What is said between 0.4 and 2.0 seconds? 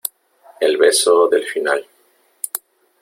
el beso del final.